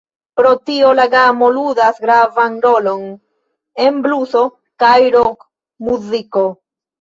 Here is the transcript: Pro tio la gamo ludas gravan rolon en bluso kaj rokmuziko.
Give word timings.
Pro 0.39 0.51
tio 0.69 0.93
la 0.99 1.03
gamo 1.15 1.49
ludas 1.57 1.99
gravan 2.05 2.55
rolon 2.63 3.03
en 3.85 4.01
bluso 4.07 4.43
kaj 4.85 4.95
rokmuziko. 5.19 6.45